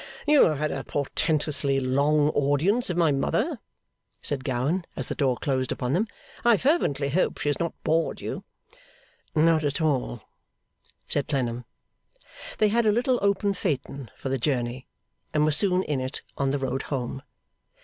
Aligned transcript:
'You 0.25 0.45
have 0.45 0.57
had 0.57 0.71
a 0.71 0.83
portentously 0.83 1.79
long 1.79 2.29
audience 2.29 2.89
of 2.89 2.97
my 2.97 3.11
mother,' 3.11 3.59
said 4.19 4.43
Gowan, 4.43 4.83
as 4.95 5.09
the 5.09 5.13
door 5.13 5.37
closed 5.37 5.71
upon 5.71 5.93
them. 5.93 6.07
'I 6.43 6.57
fervently 6.57 7.09
hope 7.09 7.37
she 7.37 7.49
has 7.49 7.59
not 7.59 7.75
bored 7.83 8.19
you?' 8.19 8.43
'Not 9.35 9.63
at 9.63 9.79
all,' 9.79 10.23
said 11.07 11.27
Clennam. 11.27 11.65
They 12.57 12.69
had 12.69 12.87
a 12.87 12.91
little 12.91 13.19
open 13.21 13.53
phaeton 13.53 14.09
for 14.17 14.29
the 14.29 14.39
journey, 14.39 14.87
and 15.35 15.45
were 15.45 15.51
soon 15.51 15.83
in 15.83 15.99
it 16.01 16.23
on 16.35 16.49
the 16.49 16.57
road 16.57 16.81
home. 16.89 17.21